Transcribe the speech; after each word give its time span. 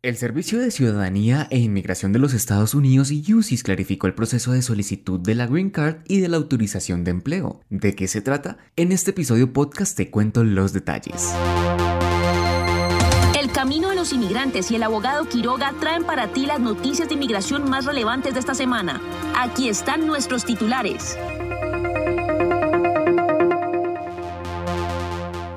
El 0.00 0.16
Servicio 0.16 0.60
de 0.60 0.70
Ciudadanía 0.70 1.48
e 1.50 1.58
Inmigración 1.58 2.12
de 2.12 2.20
los 2.20 2.32
Estados 2.32 2.72
Unidos 2.72 3.10
y 3.10 3.34
UCIS 3.34 3.64
clarificó 3.64 4.06
el 4.06 4.14
proceso 4.14 4.52
de 4.52 4.62
solicitud 4.62 5.18
de 5.18 5.34
la 5.34 5.48
Green 5.48 5.70
Card 5.70 6.02
y 6.06 6.20
de 6.20 6.28
la 6.28 6.36
autorización 6.36 7.02
de 7.02 7.10
empleo. 7.10 7.62
¿De 7.68 7.96
qué 7.96 8.06
se 8.06 8.20
trata? 8.20 8.58
En 8.76 8.92
este 8.92 9.10
episodio 9.10 9.52
podcast 9.52 9.96
te 9.96 10.08
cuento 10.08 10.44
los 10.44 10.72
detalles. 10.72 11.34
El 13.36 13.50
Camino 13.50 13.90
de 13.90 13.96
los 13.96 14.12
Inmigrantes 14.12 14.70
y 14.70 14.76
el 14.76 14.84
abogado 14.84 15.28
Quiroga 15.28 15.74
traen 15.80 16.04
para 16.04 16.28
ti 16.28 16.46
las 16.46 16.60
noticias 16.60 17.08
de 17.08 17.14
inmigración 17.14 17.68
más 17.68 17.84
relevantes 17.84 18.34
de 18.34 18.38
esta 18.38 18.54
semana. 18.54 19.00
Aquí 19.36 19.68
están 19.68 20.06
nuestros 20.06 20.44
titulares. 20.44 21.18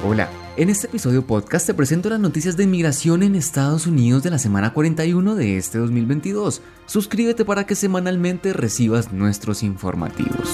Hola. 0.04 0.41
En 0.58 0.70
este 0.70 0.88
episodio 0.88 1.26
podcast 1.26 1.66
te 1.66 1.74
presento 1.74 2.10
las 2.10 2.20
noticias 2.20 2.58
de 2.58 2.66
inmigración 2.66 3.24
en 3.24 3.36
Estados 3.36 3.88
Unidos 3.88 4.22
de 4.22 4.32
la 4.32 4.38
semana 4.38 4.74
41 4.74 5.36
de 5.36 5.58
este 5.58 5.78
2022. 5.78 6.62
Suscríbete 6.86 7.46
para 7.46 7.66
que 7.66 7.74
semanalmente 7.74 8.52
recibas 8.52 9.14
nuestros 9.14 9.64
informativos. 9.64 10.50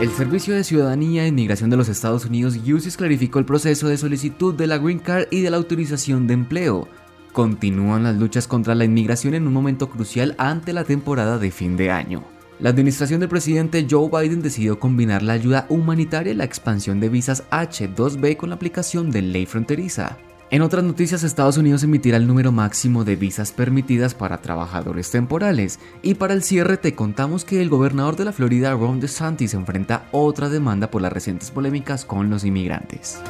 El 0.00 0.10
Servicio 0.10 0.54
de 0.54 0.62
Ciudadanía 0.62 1.24
e 1.24 1.28
Inmigración 1.28 1.68
de 1.68 1.76
los 1.76 1.88
Estados 1.88 2.26
Unidos 2.26 2.56
USIS 2.56 2.96
clarificó 2.96 3.40
el 3.40 3.44
proceso 3.44 3.88
de 3.88 3.98
solicitud 3.98 4.54
de 4.54 4.68
la 4.68 4.78
Green 4.78 5.00
Card 5.00 5.26
y 5.32 5.40
de 5.40 5.50
la 5.50 5.56
autorización 5.56 6.28
de 6.28 6.34
empleo. 6.34 6.86
Continúan 7.32 8.04
las 8.04 8.14
luchas 8.14 8.46
contra 8.46 8.76
la 8.76 8.84
inmigración 8.84 9.34
en 9.34 9.48
un 9.48 9.52
momento 9.52 9.90
crucial 9.90 10.36
ante 10.38 10.72
la 10.72 10.84
temporada 10.84 11.38
de 11.38 11.50
fin 11.50 11.76
de 11.76 11.90
año. 11.90 12.37
La 12.60 12.70
administración 12.70 13.20
del 13.20 13.28
presidente 13.28 13.86
Joe 13.88 14.10
Biden 14.10 14.42
decidió 14.42 14.80
combinar 14.80 15.22
la 15.22 15.34
ayuda 15.34 15.66
humanitaria 15.68 16.32
y 16.32 16.36
la 16.36 16.44
expansión 16.44 16.98
de 16.98 17.08
visas 17.08 17.44
H2B 17.50 18.36
con 18.36 18.48
la 18.48 18.56
aplicación 18.56 19.12
de 19.12 19.22
ley 19.22 19.46
fronteriza. 19.46 20.18
En 20.50 20.62
otras 20.62 20.82
noticias, 20.82 21.22
Estados 21.22 21.56
Unidos 21.56 21.84
emitirá 21.84 22.16
el 22.16 22.26
número 22.26 22.50
máximo 22.50 23.04
de 23.04 23.14
visas 23.14 23.52
permitidas 23.52 24.14
para 24.14 24.38
trabajadores 24.38 25.10
temporales. 25.10 25.78
Y 26.02 26.14
para 26.14 26.34
el 26.34 26.42
cierre 26.42 26.78
te 26.78 26.94
contamos 26.94 27.44
que 27.44 27.60
el 27.60 27.68
gobernador 27.68 28.16
de 28.16 28.24
la 28.24 28.32
Florida, 28.32 28.72
Ron 28.72 28.98
DeSantis, 28.98 29.54
enfrenta 29.54 30.08
otra 30.10 30.48
demanda 30.48 30.90
por 30.90 31.02
las 31.02 31.12
recientes 31.12 31.52
polémicas 31.52 32.04
con 32.04 32.28
los 32.28 32.44
inmigrantes. 32.44 33.20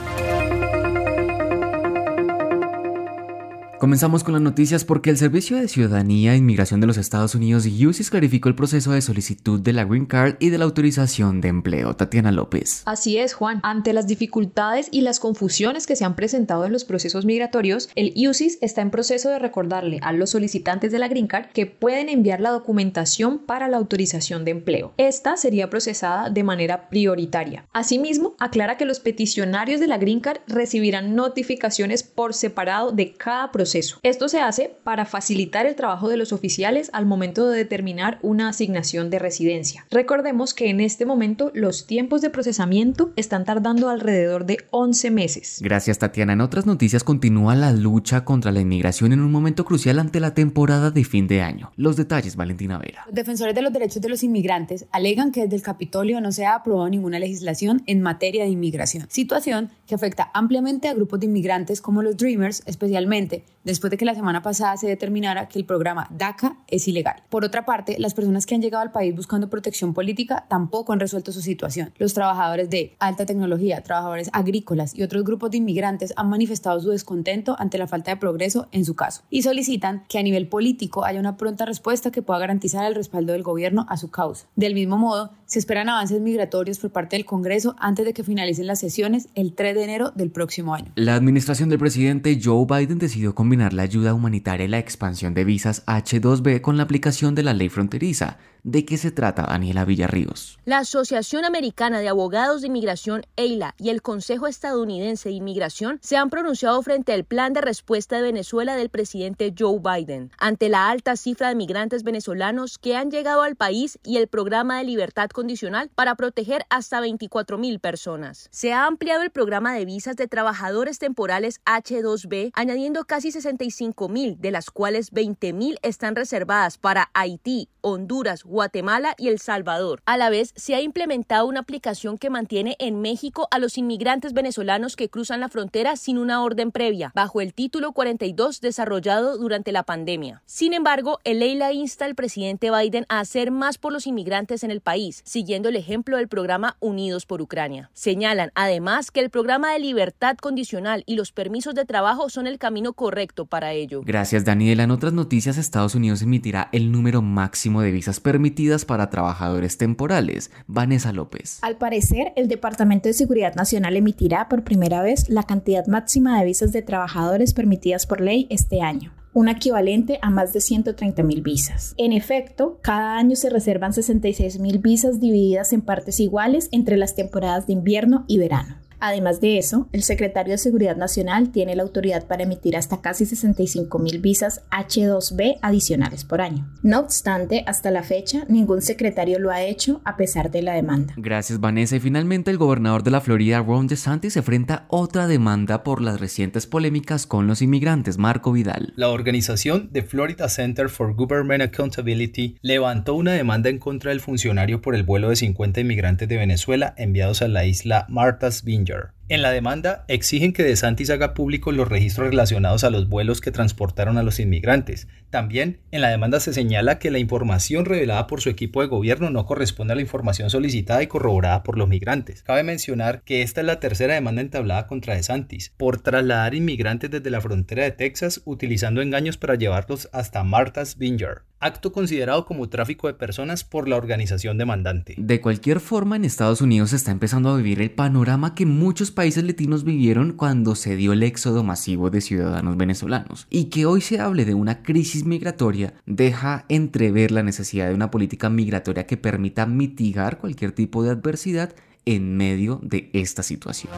Comenzamos 3.78 4.24
con 4.24 4.34
las 4.34 4.42
noticias 4.42 4.84
porque 4.84 5.08
el 5.08 5.16
Servicio 5.16 5.56
de 5.56 5.68
Ciudadanía 5.68 6.34
e 6.34 6.38
Inmigración 6.38 6.80
de 6.80 6.88
los 6.88 6.96
Estados 6.96 7.36
Unidos 7.36 7.64
UCIS 7.64 8.10
clarificó 8.10 8.48
el 8.48 8.56
proceso 8.56 8.90
de 8.90 9.00
solicitud 9.00 9.60
de 9.60 9.72
la 9.72 9.84
Green 9.84 10.06
Card 10.06 10.34
y 10.40 10.50
de 10.50 10.58
la 10.58 10.64
autorización 10.64 11.40
de 11.40 11.46
empleo. 11.46 11.94
Tatiana 11.94 12.32
López. 12.32 12.82
Así 12.86 13.18
es, 13.18 13.34
Juan. 13.34 13.60
Ante 13.62 13.92
las 13.92 14.08
dificultades 14.08 14.88
y 14.90 15.02
las 15.02 15.20
confusiones 15.20 15.86
que 15.86 15.94
se 15.94 16.04
han 16.04 16.16
presentado 16.16 16.64
en 16.64 16.72
los 16.72 16.84
procesos 16.84 17.24
migratorios, 17.24 17.88
el 17.94 18.14
UCIS 18.16 18.58
está 18.62 18.82
en 18.82 18.90
proceso 18.90 19.28
de 19.28 19.38
recordarle 19.38 20.00
a 20.02 20.12
los 20.12 20.30
solicitantes 20.30 20.90
de 20.90 20.98
la 20.98 21.06
Green 21.06 21.28
Card 21.28 21.52
que 21.52 21.66
pueden 21.66 22.08
enviar 22.08 22.40
la 22.40 22.50
documentación 22.50 23.38
para 23.38 23.68
la 23.68 23.76
autorización 23.76 24.44
de 24.44 24.50
empleo. 24.50 24.92
Esta 24.96 25.36
sería 25.36 25.70
procesada 25.70 26.30
de 26.30 26.42
manera 26.42 26.88
prioritaria. 26.88 27.64
Asimismo, 27.72 28.34
aclara 28.40 28.76
que 28.76 28.86
los 28.86 28.98
peticionarios 28.98 29.78
de 29.78 29.86
la 29.86 29.98
Green 29.98 30.18
Card 30.18 30.40
recibirán 30.48 31.14
notificaciones 31.14 32.02
por 32.02 32.34
separado 32.34 32.90
de 32.90 33.12
cada 33.12 33.52
proceso 33.52 33.67
esto 33.74 34.28
se 34.28 34.40
hace 34.40 34.76
para 34.84 35.04
facilitar 35.04 35.66
el 35.66 35.74
trabajo 35.74 36.08
de 36.08 36.16
los 36.16 36.32
oficiales 36.32 36.90
al 36.92 37.06
momento 37.06 37.48
de 37.48 37.56
determinar 37.56 38.18
una 38.22 38.48
asignación 38.48 39.10
de 39.10 39.18
residencia. 39.18 39.86
Recordemos 39.90 40.54
que 40.54 40.70
en 40.70 40.80
este 40.80 41.06
momento 41.06 41.50
los 41.54 41.86
tiempos 41.86 42.22
de 42.22 42.30
procesamiento 42.30 43.12
están 43.16 43.44
tardando 43.44 43.88
alrededor 43.88 44.46
de 44.46 44.58
11 44.70 45.10
meses. 45.10 45.58
Gracias 45.60 45.98
Tatiana. 45.98 46.32
En 46.32 46.40
otras 46.40 46.66
noticias 46.66 47.04
continúa 47.04 47.54
la 47.54 47.72
lucha 47.72 48.24
contra 48.24 48.52
la 48.52 48.60
inmigración 48.60 49.12
en 49.12 49.20
un 49.20 49.30
momento 49.30 49.64
crucial 49.64 49.98
ante 49.98 50.20
la 50.20 50.34
temporada 50.34 50.90
de 50.90 51.04
fin 51.04 51.26
de 51.26 51.42
año. 51.42 51.72
Los 51.76 51.96
detalles, 51.96 52.36
Valentina 52.36 52.78
Vera. 52.78 53.04
Los 53.06 53.14
defensores 53.14 53.54
de 53.54 53.62
los 53.62 53.72
derechos 53.72 54.02
de 54.02 54.08
los 54.08 54.22
inmigrantes 54.22 54.86
alegan 54.92 55.32
que 55.32 55.42
desde 55.42 55.56
el 55.56 55.62
Capitolio 55.62 56.20
no 56.20 56.32
se 56.32 56.46
ha 56.46 56.54
aprobado 56.54 56.88
ninguna 56.88 57.18
legislación 57.18 57.82
en 57.86 58.02
materia 58.02 58.44
de 58.44 58.50
inmigración, 58.50 59.06
situación 59.10 59.70
que 59.86 59.94
afecta 59.94 60.30
ampliamente 60.34 60.88
a 60.88 60.94
grupos 60.94 61.20
de 61.20 61.26
inmigrantes 61.26 61.80
como 61.80 62.02
los 62.02 62.16
Dreamers, 62.16 62.62
especialmente 62.66 63.44
después 63.68 63.90
de 63.90 63.98
que 63.98 64.06
la 64.06 64.14
semana 64.14 64.40
pasada 64.40 64.78
se 64.78 64.86
determinara 64.86 65.46
que 65.46 65.58
el 65.58 65.66
programa 65.66 66.08
DACA 66.10 66.56
es 66.68 66.88
ilegal. 66.88 67.22
Por 67.28 67.44
otra 67.44 67.66
parte, 67.66 67.96
las 67.98 68.14
personas 68.14 68.46
que 68.46 68.54
han 68.54 68.62
llegado 68.62 68.82
al 68.82 68.92
país 68.92 69.14
buscando 69.14 69.50
protección 69.50 69.92
política 69.92 70.46
tampoco 70.48 70.94
han 70.94 71.00
resuelto 71.00 71.32
su 71.32 71.42
situación. 71.42 71.92
Los 71.98 72.14
trabajadores 72.14 72.70
de 72.70 72.96
alta 72.98 73.26
tecnología, 73.26 73.82
trabajadores 73.82 74.30
agrícolas 74.32 74.94
y 74.94 75.02
otros 75.02 75.22
grupos 75.22 75.50
de 75.50 75.58
inmigrantes 75.58 76.14
han 76.16 76.30
manifestado 76.30 76.80
su 76.80 76.88
descontento 76.88 77.56
ante 77.58 77.76
la 77.76 77.86
falta 77.86 78.10
de 78.10 78.16
progreso 78.16 78.68
en 78.72 78.86
su 78.86 78.96
caso 78.96 79.22
y 79.28 79.42
solicitan 79.42 80.04
que 80.08 80.18
a 80.18 80.22
nivel 80.22 80.48
político 80.48 81.04
haya 81.04 81.20
una 81.20 81.36
pronta 81.36 81.66
respuesta 81.66 82.10
que 82.10 82.22
pueda 82.22 82.40
garantizar 82.40 82.86
el 82.86 82.94
respaldo 82.94 83.34
del 83.34 83.42
gobierno 83.42 83.84
a 83.90 83.98
su 83.98 84.10
causa. 84.10 84.46
Del 84.56 84.72
mismo 84.72 84.96
modo, 84.96 85.32
se 85.44 85.58
esperan 85.58 85.90
avances 85.90 86.22
migratorios 86.22 86.78
por 86.78 86.90
parte 86.90 87.16
del 87.16 87.26
Congreso 87.26 87.76
antes 87.78 88.06
de 88.06 88.14
que 88.14 88.24
finalicen 88.24 88.66
las 88.66 88.78
sesiones 88.78 89.28
el 89.34 89.52
3 89.52 89.74
de 89.74 89.84
enero 89.84 90.12
del 90.14 90.30
próximo 90.30 90.74
año. 90.74 90.90
La 90.94 91.14
administración 91.14 91.68
del 91.68 91.78
presidente 91.78 92.40
Joe 92.42 92.64
Biden 92.66 92.98
decidió 92.98 93.34
combinar 93.34 93.57
la 93.58 93.82
ayuda 93.82 94.14
humanitaria 94.14 94.64
y 94.64 94.68
la 94.68 94.78
expansión 94.78 95.34
de 95.34 95.44
visas 95.44 95.84
H2B 95.86 96.60
con 96.60 96.76
la 96.76 96.84
aplicación 96.84 97.34
de 97.34 97.42
la 97.42 97.54
ley 97.54 97.68
fronteriza, 97.68 98.38
¿De 98.64 98.84
qué 98.84 98.98
se 98.98 99.10
trata, 99.10 99.46
Daniela 99.48 99.84
Villarríos? 99.84 100.58
La 100.64 100.78
Asociación 100.78 101.44
Americana 101.44 102.00
de 102.00 102.08
Abogados 102.08 102.60
de 102.60 102.66
Inmigración, 102.66 103.24
EILA, 103.36 103.74
y 103.78 103.90
el 103.90 104.02
Consejo 104.02 104.46
Estadounidense 104.46 105.28
de 105.28 105.36
Inmigración 105.36 105.98
se 106.02 106.16
han 106.16 106.28
pronunciado 106.28 106.82
frente 106.82 107.12
al 107.12 107.24
plan 107.24 107.52
de 107.52 107.60
respuesta 107.60 108.16
de 108.16 108.22
Venezuela 108.22 108.76
del 108.76 108.90
presidente 108.90 109.54
Joe 109.56 109.78
Biden, 109.78 110.32
ante 110.38 110.68
la 110.68 110.90
alta 110.90 111.16
cifra 111.16 111.48
de 111.48 111.54
migrantes 111.54 112.02
venezolanos 112.02 112.78
que 112.78 112.96
han 112.96 113.10
llegado 113.10 113.42
al 113.42 113.56
país 113.56 113.98
y 114.04 114.16
el 114.16 114.28
programa 114.28 114.78
de 114.78 114.84
libertad 114.84 115.30
condicional 115.30 115.90
para 115.94 116.16
proteger 116.16 116.66
hasta 116.68 117.00
24 117.00 117.58
mil 117.58 117.78
personas. 117.78 118.48
Se 118.50 118.72
ha 118.72 118.86
ampliado 118.86 119.22
el 119.22 119.30
programa 119.30 119.72
de 119.72 119.84
visas 119.84 120.16
de 120.16 120.26
trabajadores 120.26 120.98
temporales 120.98 121.60
H2B, 121.64 122.50
añadiendo 122.54 123.04
casi 123.04 123.30
65 123.40 124.08
mil, 124.08 124.36
de 124.40 124.50
las 124.50 124.70
cuales 124.70 125.10
20 125.12 125.52
mil 125.52 125.78
están 125.82 126.16
reservadas 126.16 126.78
para 126.78 127.10
Haití, 127.14 127.68
Honduras, 127.80 128.42
Guatemala 128.42 129.14
y 129.16 129.28
El 129.28 129.38
Salvador. 129.38 130.02
A 130.06 130.16
la 130.16 130.30
vez, 130.30 130.52
se 130.56 130.74
ha 130.74 130.80
implementado 130.80 131.46
una 131.46 131.60
aplicación 131.60 132.18
que 132.18 132.30
mantiene 132.30 132.76
en 132.78 133.00
México 133.00 133.46
a 133.50 133.58
los 133.58 133.78
inmigrantes 133.78 134.32
venezolanos 134.32 134.96
que 134.96 135.08
cruzan 135.08 135.40
la 135.40 135.48
frontera 135.48 135.96
sin 135.96 136.18
una 136.18 136.42
orden 136.42 136.72
previa, 136.72 137.12
bajo 137.14 137.40
el 137.40 137.54
título 137.54 137.92
42 137.92 138.60
desarrollado 138.60 139.38
durante 139.38 139.72
la 139.72 139.84
pandemia. 139.84 140.42
Sin 140.46 140.72
embargo, 140.72 141.20
el 141.24 141.42
EILA 141.42 141.72
insta 141.72 142.04
al 142.04 142.14
presidente 142.14 142.70
Biden 142.70 143.06
a 143.08 143.20
hacer 143.20 143.50
más 143.50 143.78
por 143.78 143.92
los 143.92 144.06
inmigrantes 144.06 144.64
en 144.64 144.70
el 144.70 144.80
país, 144.80 145.22
siguiendo 145.24 145.68
el 145.68 145.76
ejemplo 145.76 146.16
del 146.16 146.28
programa 146.28 146.76
Unidos 146.80 147.26
por 147.26 147.40
Ucrania. 147.40 147.90
Señalan 147.94 148.50
además 148.54 149.10
que 149.10 149.20
el 149.20 149.30
programa 149.30 149.72
de 149.72 149.78
libertad 149.78 150.36
condicional 150.36 151.04
y 151.06 151.14
los 151.16 151.32
permisos 151.32 151.74
de 151.74 151.84
trabajo 151.84 152.30
son 152.30 152.46
el 152.46 152.58
camino 152.58 152.92
correcto 152.92 153.27
para 153.46 153.72
ello. 153.72 154.02
Gracias, 154.04 154.44
Daniela. 154.44 154.84
En 154.84 154.90
otras 154.90 155.12
noticias, 155.12 155.58
Estados 155.58 155.94
Unidos 155.94 156.22
emitirá 156.22 156.68
el 156.72 156.90
número 156.90 157.22
máximo 157.22 157.82
de 157.82 157.92
visas 157.92 158.20
permitidas 158.20 158.38
permitidas 158.38 158.84
para 158.84 159.10
trabajadores 159.10 159.78
temporales. 159.78 160.52
Vanessa 160.68 161.12
López. 161.12 161.58
Al 161.62 161.76
parecer, 161.76 162.32
el 162.36 162.46
Departamento 162.46 163.08
de 163.08 163.12
Seguridad 163.12 163.54
Nacional 163.56 163.96
emitirá 163.96 164.48
por 164.48 164.62
primera 164.62 165.02
vez 165.02 165.28
la 165.28 165.42
cantidad 165.42 165.86
máxima 165.88 166.38
de 166.38 166.46
visas 166.46 166.70
de 166.70 166.82
trabajadores 166.82 167.52
permitidas 167.52 168.06
por 168.06 168.20
ley 168.20 168.46
este 168.48 168.80
año 168.80 169.12
un 169.34 169.48
equivalente 169.48 170.18
a 170.20 170.30
más 170.30 170.52
de 170.52 170.60
130 170.60 171.22
mil 171.22 171.42
visas. 171.42 171.94
En 171.96 172.12
efecto, 172.12 172.80
cada 172.82 173.18
año 173.18 173.36
se 173.36 173.50
reservan 173.50 173.92
66 173.92 174.58
mil 174.58 174.78
visas 174.78 175.20
divididas 175.20 175.72
en 175.72 175.82
partes 175.82 176.18
iguales 176.18 176.68
entre 176.72 176.96
las 176.96 177.14
temporadas 177.14 177.66
de 177.66 177.74
invierno 177.74 178.24
y 178.26 178.38
verano. 178.38 178.78
Además 179.00 179.40
de 179.40 179.58
eso, 179.58 179.88
el 179.92 180.02
secretario 180.02 180.52
de 180.52 180.58
Seguridad 180.58 180.96
Nacional 180.96 181.50
tiene 181.50 181.76
la 181.76 181.82
autoridad 181.82 182.26
para 182.26 182.42
emitir 182.42 182.76
hasta 182.76 183.00
casi 183.00 183.26
65 183.26 183.98
mil 183.98 184.18
visas 184.18 184.62
H2B 184.70 185.58
adicionales 185.62 186.24
por 186.24 186.40
año. 186.40 186.68
No 186.82 187.00
obstante, 187.00 187.62
hasta 187.66 187.90
la 187.90 188.02
fecha, 188.02 188.44
ningún 188.48 188.82
secretario 188.82 189.38
lo 189.38 189.50
ha 189.50 189.62
hecho 189.62 190.00
a 190.04 190.16
pesar 190.16 190.50
de 190.50 190.62
la 190.62 190.74
demanda. 190.74 191.14
Gracias, 191.16 191.60
Vanessa. 191.60 191.96
Y 191.96 192.00
finalmente, 192.00 192.50
el 192.50 192.58
gobernador 192.58 193.02
de 193.02 193.12
la 193.12 193.20
Florida, 193.20 193.62
Ron 193.62 193.86
DeSantis, 193.86 194.32
se 194.32 194.40
enfrenta 194.40 194.74
a 194.74 194.86
otra 194.88 195.26
demanda 195.26 195.84
por 195.84 196.02
las 196.02 196.20
recientes 196.20 196.66
polémicas 196.66 197.26
con 197.26 197.46
los 197.46 197.62
inmigrantes. 197.62 198.18
Marco 198.18 198.52
Vidal. 198.52 198.92
La 198.96 199.10
organización 199.10 199.90
The 199.92 200.02
Florida 200.02 200.48
Center 200.48 200.88
for 200.88 201.14
Government 201.14 201.62
Accountability 201.62 202.56
levantó 202.62 203.14
una 203.14 203.32
demanda 203.32 203.70
en 203.70 203.78
contra 203.78 204.10
del 204.10 204.20
funcionario 204.20 204.80
por 204.80 204.94
el 204.94 205.04
vuelo 205.04 205.30
de 205.30 205.36
50 205.36 205.80
inmigrantes 205.80 206.28
de 206.28 206.36
Venezuela 206.36 206.94
enviados 206.96 207.42
a 207.42 207.48
la 207.48 207.64
isla 207.64 208.06
Martha's 208.08 208.64
Vineyard 208.64 208.87
danger. 208.88 209.12
En 209.30 209.42
la 209.42 209.50
demanda 209.50 210.06
exigen 210.08 210.54
que 210.54 210.62
DeSantis 210.62 211.10
haga 211.10 211.34
públicos 211.34 211.74
los 211.74 211.86
registros 211.86 212.30
relacionados 212.30 212.82
a 212.82 212.88
los 212.88 213.10
vuelos 213.10 213.42
que 213.42 213.50
transportaron 213.50 214.16
a 214.16 214.22
los 214.22 214.40
inmigrantes. 214.40 215.06
También 215.28 215.80
en 215.90 216.00
la 216.00 216.08
demanda 216.08 216.40
se 216.40 216.54
señala 216.54 216.98
que 216.98 217.10
la 217.10 217.18
información 217.18 217.84
revelada 217.84 218.26
por 218.26 218.40
su 218.40 218.48
equipo 218.48 218.80
de 218.80 218.88
gobierno 218.88 219.28
no 219.28 219.44
corresponde 219.44 219.92
a 219.92 219.96
la 219.96 220.00
información 220.00 220.48
solicitada 220.48 221.02
y 221.02 221.08
corroborada 221.08 221.62
por 221.62 221.76
los 221.76 221.90
migrantes. 221.90 222.42
Cabe 222.42 222.62
mencionar 222.62 223.20
que 223.20 223.42
esta 223.42 223.60
es 223.60 223.66
la 223.66 223.80
tercera 223.80 224.14
demanda 224.14 224.40
entablada 224.40 224.86
contra 224.86 225.14
DeSantis 225.14 225.74
por 225.76 226.00
trasladar 226.00 226.54
inmigrantes 226.54 227.10
desde 227.10 227.28
la 227.28 227.42
frontera 227.42 227.82
de 227.82 227.90
Texas 227.90 228.40
utilizando 228.46 229.02
engaños 229.02 229.36
para 229.36 229.56
llevarlos 229.56 230.08
hasta 230.14 230.42
Martha's 230.42 230.96
Vineyard 230.96 231.42
acto 231.60 231.92
considerado 231.92 232.44
como 232.44 232.68
tráfico 232.68 233.06
de 233.06 233.14
personas 233.14 233.64
por 233.64 233.88
la 233.88 233.96
organización 233.96 234.58
demandante. 234.58 235.14
De 235.18 235.40
cualquier 235.40 235.80
forma, 235.80 236.16
en 236.16 236.24
Estados 236.24 236.60
Unidos 236.60 236.90
se 236.90 236.96
está 236.96 237.10
empezando 237.10 237.50
a 237.50 237.56
vivir 237.56 237.80
el 237.80 237.90
panorama 237.90 238.54
que 238.54 238.66
muchos 238.66 239.10
países 239.18 239.42
latinos 239.42 239.82
vivieron 239.82 240.34
cuando 240.34 240.76
se 240.76 240.94
dio 240.94 241.12
el 241.12 241.24
éxodo 241.24 241.64
masivo 241.64 242.08
de 242.08 242.20
ciudadanos 242.20 242.76
venezolanos. 242.76 243.48
Y 243.50 243.64
que 243.64 243.84
hoy 243.84 244.00
se 244.00 244.20
hable 244.20 244.44
de 244.44 244.54
una 244.54 244.84
crisis 244.84 245.24
migratoria 245.24 245.94
deja 246.06 246.66
entrever 246.68 247.32
la 247.32 247.42
necesidad 247.42 247.88
de 247.88 247.94
una 247.94 248.12
política 248.12 248.48
migratoria 248.48 249.08
que 249.08 249.16
permita 249.16 249.66
mitigar 249.66 250.38
cualquier 250.38 250.70
tipo 250.70 251.02
de 251.02 251.10
adversidad 251.10 251.74
en 252.04 252.36
medio 252.36 252.78
de 252.80 253.10
esta 253.12 253.42
situación. 253.42 253.92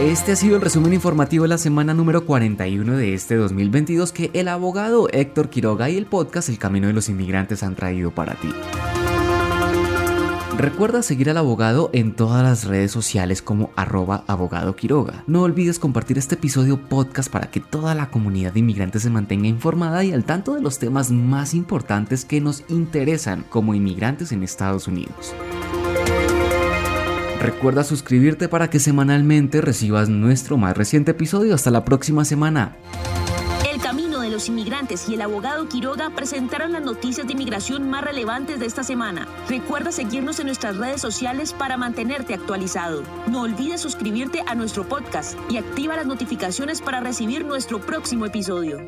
Este 0.00 0.32
ha 0.32 0.36
sido 0.36 0.56
el 0.56 0.62
resumen 0.62 0.92
informativo 0.92 1.44
de 1.44 1.50
la 1.50 1.58
semana 1.58 1.94
número 1.94 2.26
41 2.26 2.96
de 2.96 3.14
este 3.14 3.36
2022 3.36 4.10
que 4.10 4.32
el 4.34 4.48
abogado 4.48 5.06
Héctor 5.12 5.48
Quiroga 5.48 5.88
y 5.88 5.96
el 5.96 6.06
podcast 6.06 6.48
El 6.48 6.58
Camino 6.58 6.88
de 6.88 6.92
los 6.92 7.08
Inmigrantes 7.08 7.62
han 7.62 7.76
traído 7.76 8.10
para 8.10 8.34
ti. 8.34 8.48
Recuerda 10.56 11.02
seguir 11.02 11.28
al 11.30 11.36
abogado 11.36 11.90
en 11.92 12.14
todas 12.14 12.42
las 12.44 12.64
redes 12.64 12.92
sociales 12.92 13.42
como 13.42 13.70
arroba 13.74 14.24
abogado 14.28 14.76
Quiroga. 14.76 15.24
No 15.26 15.42
olvides 15.42 15.80
compartir 15.80 16.16
este 16.16 16.36
episodio 16.36 16.80
podcast 16.88 17.28
para 17.28 17.50
que 17.50 17.58
toda 17.58 17.94
la 17.96 18.10
comunidad 18.10 18.52
de 18.52 18.60
inmigrantes 18.60 19.02
se 19.02 19.10
mantenga 19.10 19.48
informada 19.48 20.04
y 20.04 20.12
al 20.12 20.24
tanto 20.24 20.54
de 20.54 20.62
los 20.62 20.78
temas 20.78 21.10
más 21.10 21.54
importantes 21.54 22.24
que 22.24 22.40
nos 22.40 22.62
interesan 22.68 23.44
como 23.50 23.74
inmigrantes 23.74 24.30
en 24.30 24.44
Estados 24.44 24.86
Unidos. 24.86 25.34
Recuerda 27.40 27.82
suscribirte 27.82 28.48
para 28.48 28.70
que 28.70 28.78
semanalmente 28.78 29.60
recibas 29.60 30.08
nuestro 30.08 30.56
más 30.56 30.76
reciente 30.76 31.10
episodio. 31.10 31.54
Hasta 31.54 31.70
la 31.70 31.84
próxima 31.84 32.24
semana. 32.24 32.76
Los 34.34 34.48
Inmigrantes 34.48 35.08
y 35.08 35.14
el 35.14 35.22
abogado 35.22 35.68
Quiroga 35.68 36.10
presentaron 36.10 36.72
las 36.72 36.82
noticias 36.82 37.24
de 37.24 37.34
inmigración 37.34 37.88
más 37.88 38.02
relevantes 38.02 38.58
de 38.58 38.66
esta 38.66 38.82
semana. 38.82 39.28
Recuerda 39.48 39.92
seguirnos 39.92 40.40
en 40.40 40.46
nuestras 40.46 40.76
redes 40.76 41.00
sociales 41.00 41.52
para 41.52 41.76
mantenerte 41.76 42.34
actualizado. 42.34 43.04
No 43.28 43.42
olvides 43.42 43.80
suscribirte 43.80 44.42
a 44.44 44.56
nuestro 44.56 44.88
podcast 44.88 45.38
y 45.48 45.58
activa 45.58 45.94
las 45.94 46.06
notificaciones 46.06 46.82
para 46.82 46.98
recibir 46.98 47.44
nuestro 47.44 47.80
próximo 47.80 48.26
episodio. 48.26 48.78